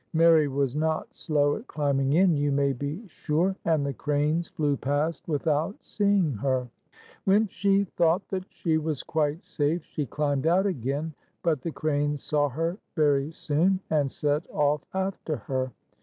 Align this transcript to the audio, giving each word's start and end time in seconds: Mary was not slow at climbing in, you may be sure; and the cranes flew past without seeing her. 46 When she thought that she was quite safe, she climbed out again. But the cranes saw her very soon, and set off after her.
Mary 0.13 0.47
was 0.47 0.75
not 0.75 1.13
slow 1.13 1.55
at 1.55 1.67
climbing 1.67 2.13
in, 2.13 2.35
you 2.35 2.51
may 2.51 2.73
be 2.73 3.05
sure; 3.07 3.55
and 3.65 3.85
the 3.85 3.93
cranes 3.93 4.47
flew 4.47 4.75
past 4.75 5.27
without 5.27 5.75
seeing 5.79 6.33
her. 6.33 6.67
46 7.25 7.25
When 7.25 7.47
she 7.47 7.83
thought 7.83 8.27
that 8.29 8.45
she 8.49 8.79
was 8.79 9.03
quite 9.03 9.45
safe, 9.45 9.83
she 9.85 10.07
climbed 10.07 10.47
out 10.47 10.65
again. 10.65 11.13
But 11.43 11.61
the 11.61 11.71
cranes 11.71 12.23
saw 12.23 12.49
her 12.49 12.79
very 12.95 13.31
soon, 13.31 13.79
and 13.91 14.11
set 14.11 14.41
off 14.49 14.81
after 14.91 15.35
her. 15.35 15.71